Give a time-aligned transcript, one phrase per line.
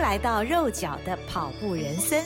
[0.00, 2.24] 来到肉脚的跑步人生。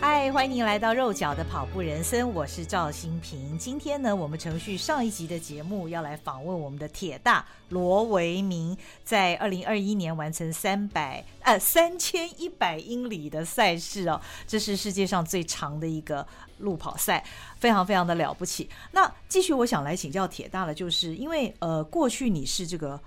[0.00, 3.56] 嗨，欢迎您来到肉脚的跑步人生，我是赵新平。
[3.56, 16.26] 今天呢，我们程序上一集的节目，要来访问我们的铁大罗维明，在二零二一年完成三百呃三千一百英里的赛事哦，这是世界上最长的一个
[16.58, 17.24] 路跑赛，
[17.60, 18.68] 非常非常的了不起。
[18.90, 23.00] 那继续，我想来请教铁大的，就是因为呃，过去你是这个。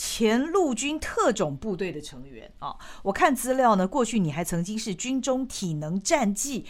[0.00, 6.64] 前陆军特种部队的成员啊，我看资料呢，过去你还曾经是军中体能战绩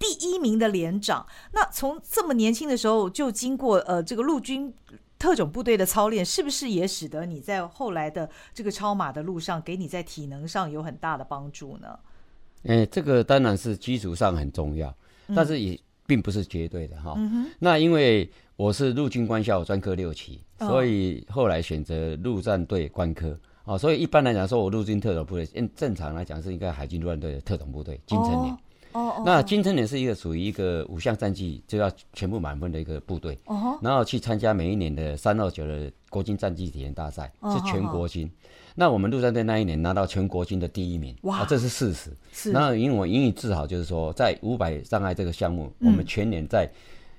[0.00, 1.24] 第一名的连长。
[1.52, 4.74] 那从这么年轻的时候就经过呃这个陆军
[5.16, 11.96] 特种部队的操练，是不是也使得你在后来的这个超马的路上，给你在体能上有很大的帮助呢？
[12.64, 14.92] 哎，这个当然是基础上很重要，
[15.36, 17.14] 但是也并不是绝对的哈。
[17.16, 18.28] 嗯、那因为。
[18.56, 23.76] 我是陆军官校专科六期，所以后来选择陆战队官科啊。
[23.76, 28.54] 所以一般来讲，说我陆军特种部队，嗯，正常来讲是应该海军陆战队的特种部队金城连。
[28.54, 28.58] 哦，
[29.24, 33.38] 那金城连是一个属于一个五项战绩就要全部满分的一个部队。
[33.46, 38.30] 哦，然后去参加每一年的三二九的国军战绩体验大赛，是全国军。
[38.74, 42.10] 那我们陆战队那一年拿到全国军的第一名，哇，这是事实。
[42.32, 42.52] 是。
[42.52, 46.70] 那因为我引以自豪，就是说在五百障碍这个项目，我们全年在。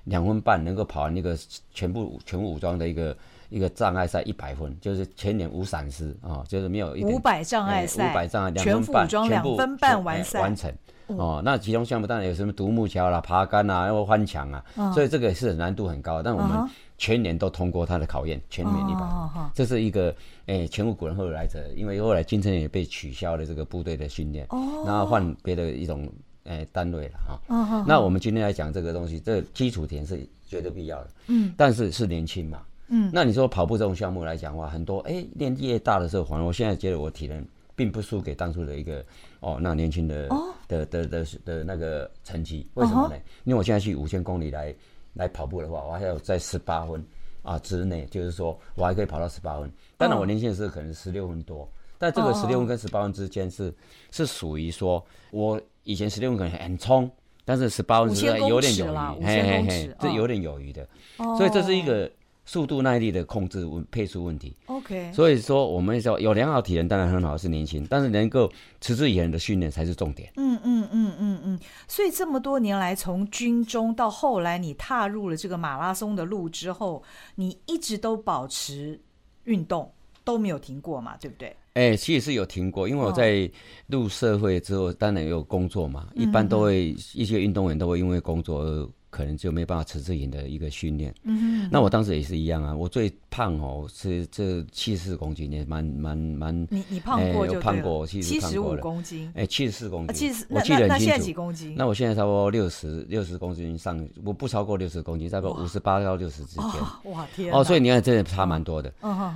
[0.04, 1.36] 两分半能够跑完那个
[1.74, 3.14] 全部全武装的一个
[3.48, 10.72] 一个障碍赛一百分，就是全年无闪失啊，就是没有一五百障碍赛，五百障碍两分半全部分半完赛完成
[11.06, 11.40] 哦。
[11.44, 16.22] 那其中项目当然有什么独木桥啦、爬杆啊、或翻墙啊，所以这个是难度很高。
[16.22, 20.14] 但我们全年都通过他的考验，全年一百分，这是一个
[20.46, 24.46] 诶前无古人后无来者，因为后来金城也被取消了这个部队的训练，
[24.84, 26.08] 然后换别的一种。
[26.44, 27.38] 哎，单位了哈。
[27.48, 31.10] 哦哦、那我们今天来讲这个东西，这个、基础田是绝对必要的。
[31.26, 31.52] 嗯。
[31.58, 32.62] 但是是年轻嘛。
[32.88, 33.10] 嗯。
[33.12, 39.04] 那你说跑步这种项目来讲的话，很多哎，年纪越大的时候，反而我现在觉得我体能并不输给当初的一个
[39.40, 42.66] 哦，那年轻的、哦、的的的的，那个成绩。
[42.74, 43.14] 为什么呢？
[43.16, 44.74] 哦、因为我现在去五千公里来
[45.14, 47.04] 来跑步的话，我还要在十八分
[47.42, 49.70] 啊之内，就是说我还可以跑到十八分。
[49.96, 51.68] 当然我年轻的时候可能十六分多，
[51.98, 53.74] 但这个十六分跟十八分之间是、哦、
[54.10, 55.60] 是属于说我。
[55.84, 57.10] 以前十六分可能很冲，
[57.46, 60.86] 但是十八分是有点有余，嘿嘿嘿，这有点有余的，
[61.16, 62.10] 哦、所以这是一个
[62.48, 64.56] 速度耐力的控制问配速问题。
[64.64, 68.50] OK，所以说我们说有良好体能当然很好，是年轻，但是能够
[68.80, 70.32] 持之以恒的训练才是重点。
[70.36, 77.02] 嗯嗯嗯嗯嗯，所以这么多年来，从军中到后来你踏入了这个马拉松的路之后，
[77.34, 78.98] 你一直都保持
[79.44, 79.92] 运动
[80.24, 81.48] 都没有停过嘛，对不对？
[81.74, 83.48] 哎、欸，其实是有停过，因为我在
[83.88, 88.88] 入社会之后，当然有工作嘛，一般都会一些运动员都会因为工作而。
[89.10, 91.14] 可能就没办法持之以恒的一个训练。
[91.22, 92.74] 嗯哼，那我当时也是一样啊。
[92.74, 96.66] 我最胖哦，是这七十四公斤，也蛮蛮蛮。
[96.70, 97.58] 你你胖过就。
[97.60, 99.30] 胖过，七十五公斤。
[99.34, 100.14] 哎，七十四公斤。
[100.14, 100.92] 七十，我记得很清楚。
[100.92, 101.74] 那现在几公斤？
[101.76, 107.12] 那我现在差不多六十六十公斤上，我不超过六十公斤，差不多五十八到六十之间。
[107.12, 107.52] 哇天！
[107.52, 108.92] 哦，所以你看，真的差蛮多的。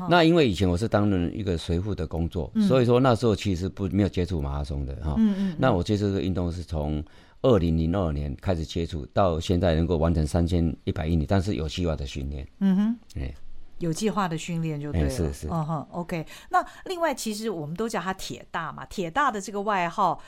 [0.08, 5.16] 那因为以前我是担任一个随护的工作，所以说那时候其实不没有接触马拉松的哈。
[5.18, 5.56] 嗯嗯。
[5.58, 7.02] 那我接触这个运动是从。
[7.42, 12.46] 二零零二年开始接触，到现在能够完成三千一百英里，但是有计划的训练。
[12.60, 13.34] 嗯哼，哎，
[13.78, 15.10] 有计划的训练就对了。
[15.10, 15.48] 是是。
[15.48, 16.24] 嗯哼，OK。
[16.50, 20.20] 那另外，其实我们都叫他铁大嘛，铁大的这个外号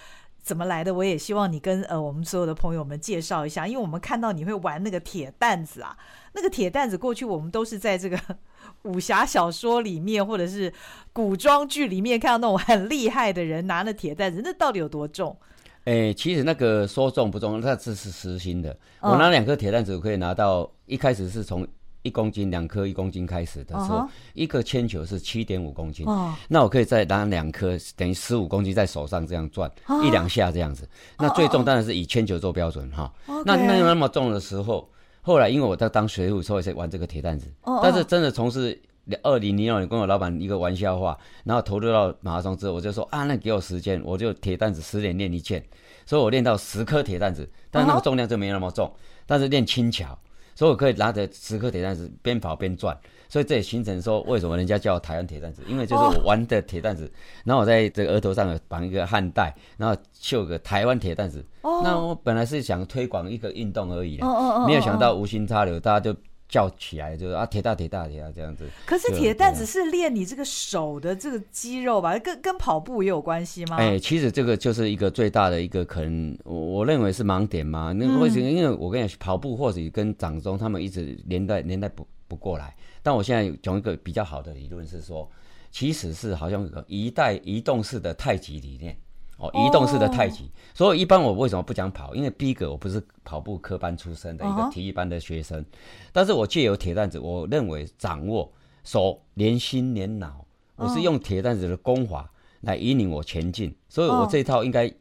[0.42, 0.92] 怎么来的？
[0.92, 5.96] 我也希望你跟呃我们所有的朋友们介绍一下，因为我们看到你会玩那个铁担子啊，
[6.32, 8.19] 那个铁担子过去我们都是在这个
[8.82, 10.72] 武侠小说里面或者是
[11.12, 15.36] 古装剧里面看到那种很厉害的人拿了铁担子，那到底有多重？
[15.84, 18.71] 哎、欸，其实那个说重不重，那这是实心的。
[19.00, 21.67] 哦、我拿两颗铁蛋子，我可以拿到一开始是从
[22.00, 26.06] 一公斤，两颗一公斤开始的时候，哦、一个铅球是七点五公斤。
[26.06, 30.89] 哦、那我可以再拿两颗，等于十五公斤在手上这样转、哦、一两下这样子。
[31.19, 33.12] 那最重当然是以铅球做标准哈。
[33.44, 34.89] 那那那么重的时候，
[35.21, 37.47] 后来因为我在当学徒，所以才玩这个铁蛋子。
[37.65, 38.81] 哦、但是真的从事。
[39.22, 45.62] 二零零二年跟我老板一个玩笑话，然后投入到马拉松之后，我就说啊，那给我时间，我就铁担子十点练一件，
[46.06, 48.90] 所以我练到十颗铁担子，但是那个重量就没那么重，
[49.26, 50.19] 但是练轻巧，
[50.55, 52.99] 所以我可以拿着十颗铁担子边跑边转，
[53.29, 57.12] 所以这也形成说为什么人家叫我台湾铁担子，因为就是我玩的铁担子，
[57.44, 64.19] 然后我在这个额头上绑一个汗带，然后绣个台湾铁担子，那我本来是想推广一个运动而已，
[64.67, 66.19] 没有想到无心插柳，大家就。
[66.49, 68.69] 叫起来就是啊，铁大铁大铁大这样子。
[68.87, 72.19] 可是铁蛋只是练你这个手的这个肌肉吧？
[72.19, 73.76] 跟跟跑步也有关系吗？
[73.76, 77.93] 哎、欸，其实这个就是一个最大的一个可能，我我认为是盲点嘛。
[77.93, 78.49] 那为什么？
[78.49, 82.76] 因为我跟你讲，跑步或许跟掌中他们一直连带连带不不过来。
[83.02, 85.29] 但我现在讲一个比较好的理论是说，
[85.70, 88.96] 其实是好像一代移动式的太极理念。
[89.36, 92.14] 哦，移动式的太极，所以一般我为什么不讲跑？
[92.14, 95.64] 因为逼格我不是跑步科班出身的一个体育班的学生，
[96.12, 98.52] 但是我借由铁蛋子，我认为掌握
[98.84, 100.46] 手连心连脑，
[100.76, 104.92] 我是用铁蛋子的功法来引领我前进，所以我这一套应该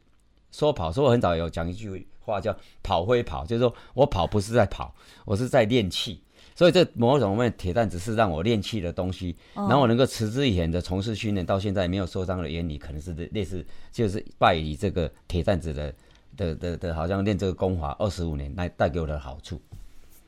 [0.50, 4.92] 说跑，所以我很早有讲一句话叫跑会跑，就是说我跑不是在跑，
[5.24, 6.23] 我是在练气。
[6.54, 15.94] 所以这某种方面，铁蛋子是让我练气的东西，然后我能够持之以恒的从事训练，到现在没有受伤的原理，可能是类似，就是拜以这个铁蛋子的
[16.36, 19.60] 的的的，好像练这个功法二十五年来带给我的好处。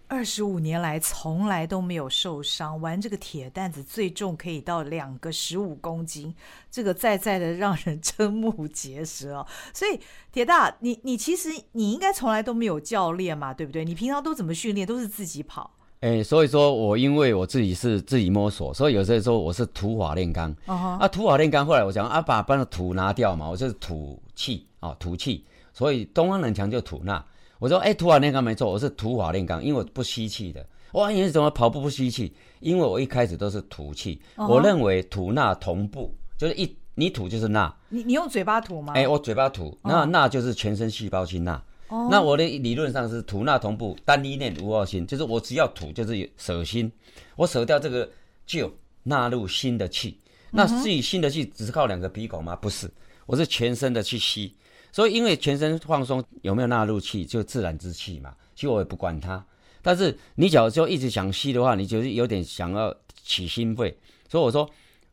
[0.09, 6.33] 二十五年来从来都没有受伤，玩这个铁蛋子最重可以到两个十五公斤，
[6.71, 9.47] 这个在在的让人瞠目结舌哦。
[9.75, 9.99] 所以
[10.31, 13.85] 铁大，你你其实你应该从来都没有教练嘛，对不对？
[13.85, 14.87] 你平常都怎么训练？
[14.87, 15.73] 都是自己跑。
[16.07, 20.55] 哎、欸，所以说我因为我自己是自己摸索，所以有时候说我是土法炼钢。
[20.65, 20.99] Uh huh.
[21.01, 25.45] 啊，土法炼钢，后来我想啊，把把那土拿掉嘛，我就是土气啊，土气。
[25.73, 27.25] 所以东方人讲就吐纳。
[27.59, 30.65] 我说哎、欸，土法炼钢没错，我是土法炼钢，因为我不吸气的。
[30.93, 32.33] 哇，你怎么跑步不吸气？
[32.61, 34.23] 因为我一开始都是吐气。
[34.37, 34.47] Uh huh.
[34.47, 37.75] 我认为吐纳同步，就是一你吐就是纳。
[37.89, 38.93] 你你用嘴巴吐吗？
[38.95, 41.61] 哎、欸，我嘴巴吐，那纳就是全身细胞去纳。
[41.89, 42.11] Oh.
[42.11, 46.91] 那我的理论上是吐纳同步，单一念无二心，就是我只要吐就是舍心，
[47.37, 48.11] 我舍掉这个
[48.45, 48.73] 旧，
[49.05, 50.19] 纳入新的气。
[50.51, 52.57] 那至于新的气只是靠两个鼻孔吗？
[52.57, 52.91] 不是，
[53.27, 54.53] 我是全身的去吸。
[54.91, 58.35] 所以因为全身放松，有没有纳入气就自然之气嘛。
[58.55, 59.45] 其实我也不管它。
[59.81, 62.93] 但是你假如说一直想吸的话，你就是有点想要
[63.23, 63.97] 起心肺。
[64.29, 64.69] 所以我说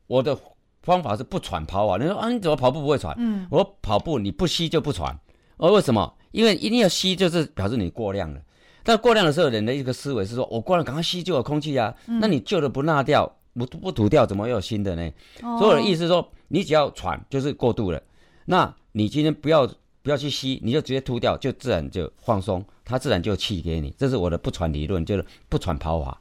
[0.07, 0.35] 我的
[0.81, 1.99] 方法是不喘跑啊。
[2.01, 3.13] 你说啊，你怎么跑步不会喘？
[3.19, 5.19] 嗯，我说跑步你不吸就不喘。
[5.57, 6.11] 而为什么？
[6.33, 8.41] 因为一定要吸，就是表示你过量了。
[8.83, 11.95] 但过量的时候，人的一个思维是说：我过量，赶快吸就有空气啊。
[12.07, 15.09] 嗯、那你旧的不纳掉，不不吐掉，怎么又有新的呢？
[15.41, 18.03] 哦、所以我的意思是说，你只要喘，就是过度了。
[18.45, 19.65] 那你今天不要
[20.01, 23.93] 不要去吸，你就直接吐掉，就自然就放松，它自然就气给你。
[23.97, 26.19] 这是我的不喘理论，就是不喘跑法。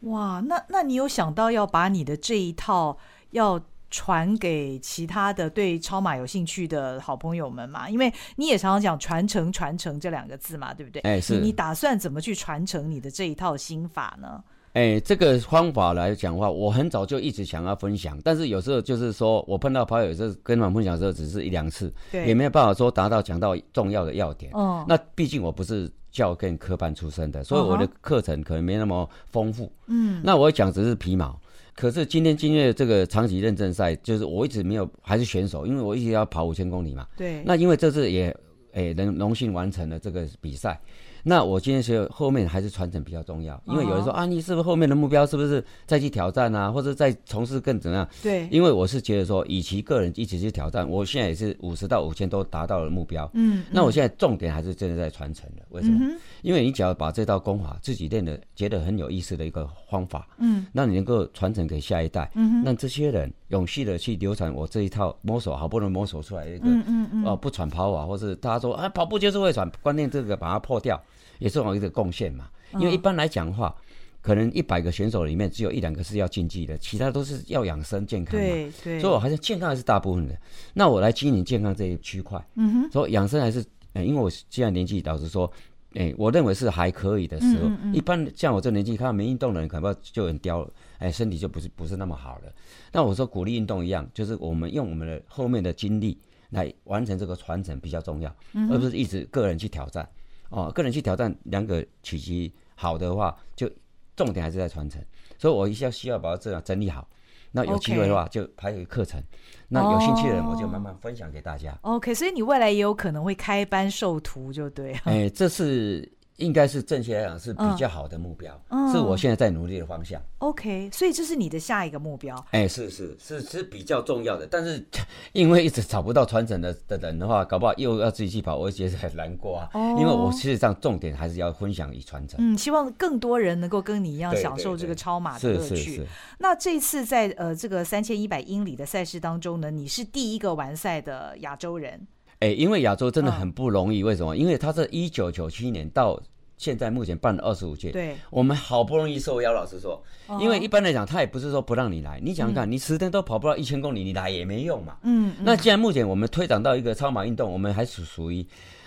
[0.00, 2.98] 哇，那那你有想到要把你的这一套
[3.30, 3.62] 要？
[3.92, 11.00] 传给其他的对超马有兴趣的好朋友们嘛，因为你也常常讲传承传承这两个字嘛，对不对？
[11.02, 11.52] 哎，是你。
[11.52, 14.42] 打算怎么去传承你的这一套心法呢？
[14.72, 24.50] 哎，这个方法来讲的话，我很早就一直想要分享，但是有时候就是说我碰到跑友，有时候跟他们分享的时候，只是一两次，对，也没有办法说达到讲到重要的要点。
[24.54, 29.70] 哦，那毕竟我不是教跟科班出身的，所以我的课程可能没那么丰富。
[29.88, 31.38] 嗯，那我讲只是皮毛。
[31.74, 37.06] 可是今天今日这个长期认证赛，就是我一直没有还是选手，因为我一直要跑五千公里嘛。
[37.16, 37.42] 对。
[37.44, 38.36] 那因为这次也
[38.72, 40.80] 诶能荣幸完成了这个比赛。
[41.24, 48.08] 那我今天学后面还是传承比较重要，因为有人说啊，你是不是后面的目标是不是再去挑战啊，或者再从事更怎样？
[48.22, 53.30] 对，因为我是觉得说，与其个人一起去挑战，我现在也是五十到五千都达到了目标。
[53.34, 55.98] 嗯，那我现在重点还是真的在传承的，为什么？
[56.02, 71.00] 嗯、因为你只要把这套功法自己练的觉得很有意思的一个方法，嗯，那你能够传承给下一代，嗯哼，让这些人永续的去流传我这一套摸索，好不容易摸索出来一个，嗯嗯嗯，哦、呃，不喘跑法，或是大家说啊，跑步就是会喘，关键这个把它破掉。
[71.42, 73.74] 也是我一个贡献嘛，因为一般来讲的话，
[74.20, 78.46] 可能一百个选手里面只有一两个是要竞技的，其他都是要养生健康嘛。
[78.46, 79.00] 对对。
[79.00, 80.38] 所以我还是健康还是大部分的。
[80.72, 82.40] 那我来经营健康这一区块。
[82.54, 82.90] 嗯哼。
[82.92, 85.50] 所以养生还是，欸、因为我现在年纪，老实说，
[85.94, 87.68] 哎、欸，我认为是还可以的时候。
[87.68, 87.94] 嗯嗯嗯。
[87.94, 92.52] 一般像我这年纪，看到没运动的人，可能就很刁了，哎、欸，身体就不是不是那么好了。
[92.92, 96.16] 那我说鼓励运动一样，就是我们用我们的后面的精力
[96.50, 100.08] 来完成这个传承比较重要，嗯、而不是一直个人去挑战。
[100.52, 103.70] 哦，个人去挑战两个取其好的话，就
[104.14, 105.02] 重点还是在传承，
[105.38, 107.08] 所以我一下需要把它这样整理好。
[107.50, 109.22] 那有机会的话，就还有课程。
[109.68, 111.76] 那有兴趣的人，我就慢慢分享给大家。
[111.82, 114.92] OK，所以你未来也有可能会开班授徒，就对。
[115.04, 116.10] 哎、欸，这是。
[116.36, 120.20] 应该是正确来讲是比较好的目标，嗯、是我现在在努力的方向。
[120.38, 122.36] OK，所以这是你的下一个目标。
[122.50, 124.84] 哎、欸，是是是是比较重要的，但是
[125.32, 129.68] 因为一直找不到传承的的人的话，搞不好又要自己去跑，我觉得很难过啊。
[129.74, 132.38] 哦、因为我事实上重点还是要分享与传承。
[132.40, 135.76] 嗯，希望更多人能够跟你一样享受这个超马的乐趣。
[135.76, 136.06] 是是是。
[136.38, 142.06] 那这次在呃这个三千一百英里的赛事当中呢，你是第一个完赛的亚洲人。
[142.42, 144.36] 哎、欸，因为亚洲真的很不容易，为什么？
[144.36, 146.20] 因为他是一九九七年到
[146.56, 149.52] 现在目前办了二十五届，对，我们好不容易受邀。
[149.52, 150.02] 老实说，
[150.40, 152.18] 因为一般来讲，他也不是说不让你来。
[152.20, 154.96] 你想想看，你十天都跑不到一千公里，你来也没用嘛。
[155.04, 158.44] 嗯，那既然目前我们推展到一个超马运动，我们还属属于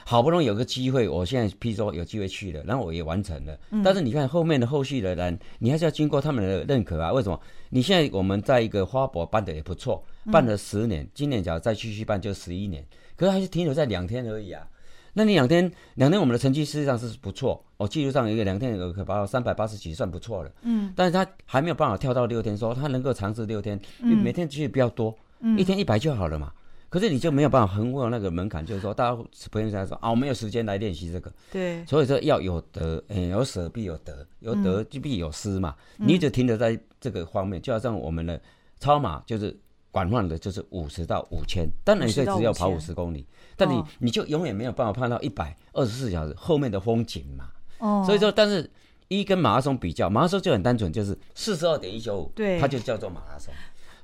[0.07, 3.57] 好不容易有个机会，我现在譬如说有机会去了，然后我也完成了。
[3.71, 7.11] 嗯、但是你看后面的后续的人，你还是要经过他们的认可啊。
[7.11, 7.39] 为什么？
[7.71, 12.85] 你现在我们在一个花博办的也不错，办了十年，嗯、今年假如再继续办就十一年，
[13.15, 14.67] 可是还是停留在两天而已啊。
[15.13, 20.51] 那你两天，两天我们的成绩事实际上是不错，哦，记录上有一个两天有可达到三百八十几，算不错了。
[20.61, 26.51] 嗯，但是他还没有办法跳到六天，说他能够尝试六天，嗯、每天其实比较多，嗯、一天一百就好了嘛。
[26.95, 31.29] 可是你就没有办法横过那个门槛，就是说大家不用再说啊，我没有时间来练习这个。
[31.51, 35.75] 对，所以说要有得，嗯，有舍必有得，有得就必有失嘛。
[35.97, 38.41] 嗯、你一直停留在这个方面，就好像我们的
[38.79, 39.53] 超马就是。
[39.91, 43.25] 广泛的就是五十到五千，当然你只要跑五十公里，
[43.55, 47.47] 但你你就永远没有办法碰到一百二十四小时后面的风景嘛。
[47.77, 48.69] 哦，所以说，但是
[49.07, 53.53] 一跟马拉松比较，马拉松就很单纯，就是四十二点一九五，对，它就叫做马拉松。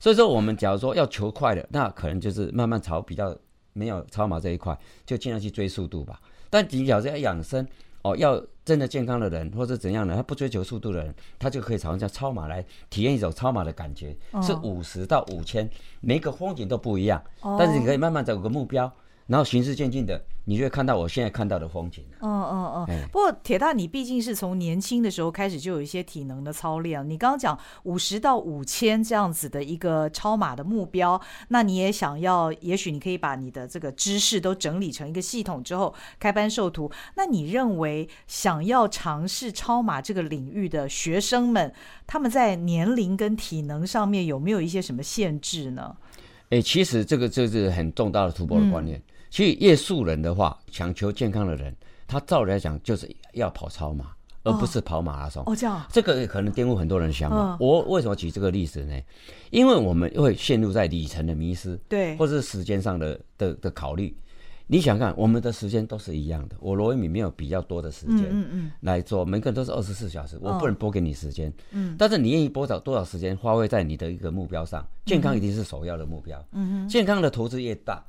[0.01, 3.33] 所以说，我们假如说要求快的，那可能就是慢慢朝比较
[3.71, 6.19] 没有超马这一块，就尽量去追速度吧。
[6.49, 7.65] 但你要是要养生。
[8.03, 17.23] 哦，要真的健康的人，或者怎样的，他不追求速度的人，他就可以朝像超马来体验一种超马的感觉，是五十到五千，每个风景都不一样，
[17.59, 18.91] 但是你可以慢慢找个目标。
[19.31, 22.03] 然后循序渐进的，你就会看到我现在看到的风景。
[22.19, 22.85] 嗯嗯嗯。
[22.89, 27.09] 哎、不过铁大，你毕竟是从年轻的时候开始就有一些体能的操练。
[27.09, 36.91] 你刚刚讲五十到五千这样子的一个超马的目标，那你也想要，也许你可以把你的这个知识都整理成一个系统之后开班授徒。
[37.15, 41.73] 那你认为想要尝试超马这个领域的学生们，
[42.05, 45.95] 他们在年龄跟体能上面有没有一些什么限制呢？
[46.49, 48.99] 哎，其实这个就是很重大的突破的观念。
[48.99, 51.73] 嗯其实，越素人的话，强求健康的人，
[52.05, 54.07] 他照理来讲就是要跑超马，
[54.43, 55.41] 而不是跑马拉松。
[55.47, 57.37] 哦，这样，这个可能颠覆很多人的想法。
[57.53, 59.01] 嗯、我为什么举这个例子呢？
[59.49, 64.13] 因为我们会陷入在里程的迷失，对，或者是时间上的的的考虑。
[64.67, 66.55] 你想看，我们的时间都是一样的。
[66.59, 74.85] 我罗维铭没有比较多的时间，嗯嗯，来做，每个人都是二十四小时，我不能拨给你时间，嗯，但是你愿意拨少多少时间花费在你的一个目标上？
[75.05, 78.03] 健康一定是首要的目标，嗯，健康的投资越大。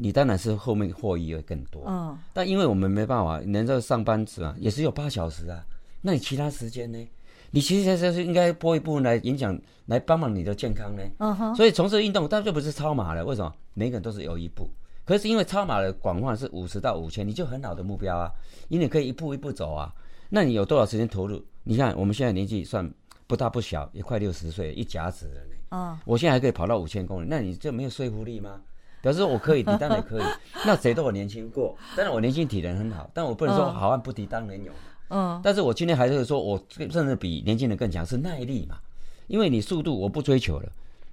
[0.00, 5.62] 你当然是后面获益会更多，嗯，但因为我们没办法，人在上班时啊，也只有八小时啊，
[6.00, 7.08] 那你其他时间呢？
[7.50, 11.02] 你其实是应该拨一部分来影响，来帮忙你的健康呢。
[11.18, 11.56] 嗯哼。
[11.56, 13.24] 所以从事运动，当然就不是超马了。
[13.24, 13.52] 为什么？
[13.74, 14.70] 每个人都是有一步，
[15.04, 18.30] 可是因为超马的广泛是五十到五千，你就很好的目标啊，
[18.68, 19.92] 因为你可以一步一步走啊。
[20.28, 21.42] 那你有多少时间投入？
[21.64, 22.88] 你看我们现在年纪算
[23.26, 25.54] 不大不小，也快六十岁，一甲子了呢。
[25.70, 25.98] 嗯。
[26.04, 28.60] 我现在还可以跑到五千公里，那你这没有说服力吗？
[29.00, 30.22] 表示我可以，你当然也可以。
[30.66, 34.74] 那谁都有年轻过，当然我年轻体能很好，但我不能说好汉不提当年勇。
[35.10, 38.78] 嗯，但是我今天还是说，我甚至比年轻人更强，是耐力嘛。
[39.26, 40.72] 因为你速度我不追求了，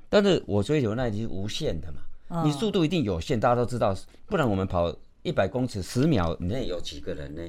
[0.09, 2.43] 但是我追求耐力是无限的嘛。
[2.43, 7.41] 你速度一定有限，大家都知道，不然我们跑一百公尺十秒内有几个人呢？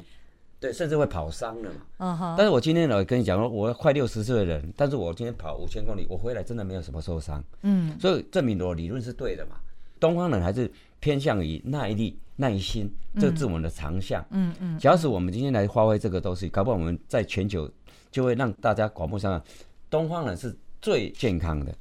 [0.61, 1.77] 对，甚至会跑伤了嘛。
[1.99, 2.35] 嗯哼。
[2.37, 7.43] 但是我今天呢跟你讲说，我快六十岁的人，但是我今天跑五千公里，我回来真的没有什么受伤。
[7.63, 9.57] 嗯，所以证明我理论是对的嘛。
[9.99, 14.25] 东方人还是偏向于耐力、耐心，这是我们的长项。
[14.31, 14.79] 嗯嗯。
[14.79, 17.71] 假使我们今天来发挥这个东西，搞不好我们在全球
[18.11, 19.43] 就会让大家广播上，
[19.89, 21.75] 东方人是最健康的，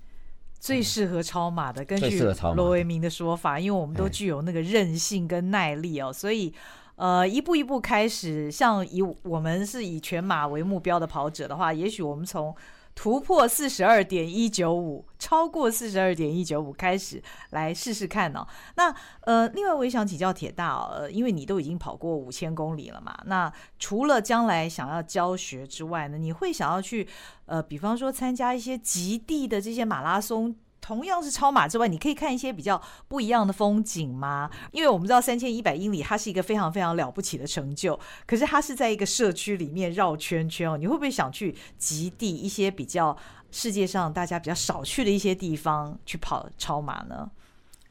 [0.60, 1.84] 最适合超马的。
[1.84, 2.22] 根据
[2.56, 6.54] 罗维明的说法，因为我们都具有那个韧性跟耐力哦，所以
[6.96, 12.56] 呃，一步一步开始，像以我们是以全马为目标的跑者的话，也许我们从。
[12.96, 17.22] 突破四十二点一九五，超过四十二点一九五，开始
[17.52, 18.48] 来试试看、哦。
[18.78, 27.08] 那呃，另外我也想请教铁大哦，呃，因为你都已经跑过五千公里了嘛，那除了将来想要教学之外呢，你会想要去
[27.46, 30.56] 呃，比方说参加一些极地的这些马拉松？
[30.86, 34.48] 同样是超马之外，你可以看一些比较不一样的风景吗？
[34.72, 40.78] 因为我们知道三千一百英里，它是一个非常非常了不起的成就，可是它是在一个社区里面绕圈圈哦。
[40.78, 43.18] 你会不会想去极地一些比较
[43.50, 47.32] 世界上大家比较少去的一些地方去跑超马呢？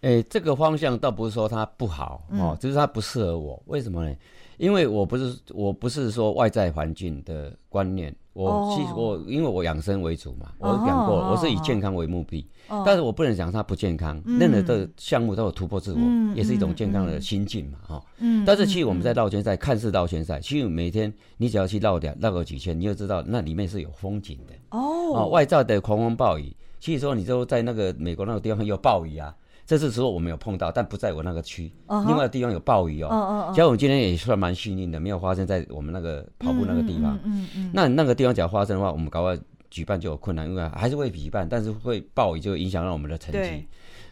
[0.02, 3.60] 诶，这个方向倒不是说它不好哦，就是它不适合我。
[3.66, 4.14] 为什么呢？
[4.56, 8.14] 因为我不是我不是说外在环境的观念。
[8.34, 12.44] 我其实我因为我养生为主嘛，我讲过了，我是以健康为目的，
[12.84, 16.00] 但是我不能讲它不健康，任何的项目都有突破自我，
[16.34, 18.04] 也是一种健康的心境嘛，哈。
[18.44, 24.76] 但是其实我们在绕圈赛，看似绕圈赛，其实每天你只要去绕点绕个几圈，你就知道那里面是有风景的。
[24.76, 29.32] 哦，外在的狂风暴雨，其实说你就在那个美国那个地方有暴雨啊。
[29.66, 31.72] 这次时候我们有碰到，但不在我那个区。
[31.86, 32.06] Uh.
[32.06, 33.08] 另外的地方有暴雨哦。
[33.08, 33.56] Uh huh.
[33.56, 37.18] 像我们今天也算蛮幸运的，没有发生在我们那个跑步那个地方。
[37.24, 37.70] 嗯嗯嗯。
[37.72, 39.36] 那那个地方只要发生的话，我们搞不好
[39.70, 43.38] 举办就有困难，因为还是会举办，但是会暴雨就影响到我们的成绩。
[43.38, 43.66] 对。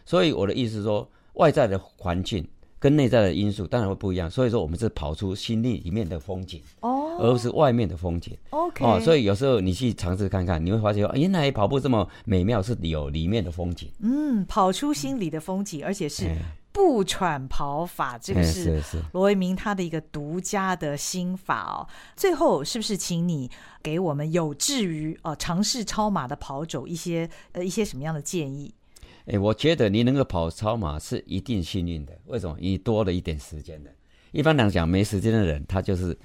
[0.05, 2.47] 所以我的意思是说，外在的环境
[2.83, 4.29] 跟内在的因素当然会不一样。
[4.29, 8.37] 所以说，我们是跑出心里里面的风景哦，而不是外面的风景。
[8.49, 13.89] OK，哦，所以有时候你去尝试看看，你会发现，原来跑步这么美妙，是有里面的风景。
[13.99, 16.35] 嗯，跑出心里的风景，而且是。
[16.73, 21.87] 不喘跑法，这个是罗维明他的一个独家的心法哦。
[22.15, 23.47] 最后，是不是请你
[23.83, 28.73] 给我们有志于呃尝试超马的跑者一些呃一些什么样的建议？
[29.25, 32.13] 哎，我觉得你能够跑超马是一定幸运的。
[32.25, 32.57] 为什么？
[32.59, 33.89] 你多了一点时间的。
[34.31, 36.17] 一般来讲，没时间的人，他就是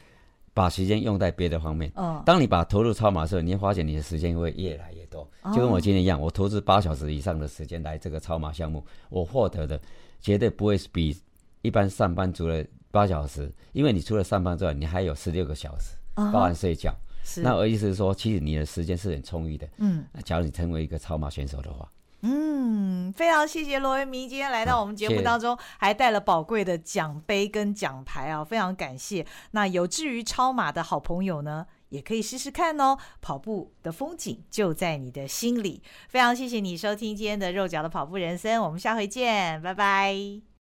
[0.52, 1.92] 把时间用在别的方面。
[1.94, 2.22] 哦。
[2.26, 5.28] 当你把投入超马的时候，你会发现你的时间会越来越多。
[5.54, 9.80] 就跟我今天一样，我投资八小时以上的时间来这个超马项目，我获得的。
[10.20, 11.16] 绝对不会比
[11.62, 16.92] 一般上班族的八小时，因为你除了上班之外，你还有十六个小时，包含睡觉。
[17.22, 17.42] 是。
[17.42, 19.68] 那我意思是说，其实你的时间是很充裕的。
[19.76, 20.04] 嗯。
[20.24, 21.88] 假如你成为一个超马选手的话。
[22.22, 29.24] 嗯，非常谢谢罗维明今天来到我们节目当中，还带了宝贵的奖杯跟奖牌啊，非常感谢。
[29.52, 32.98] 那有志于超马的好朋友呢，也可以试试看哦。
[33.20, 35.80] 跑步的风景就在你的心里。
[36.08, 40.57] 非常谢谢你收听今天的肉脚的跑步人生，我们下回见，拜拜。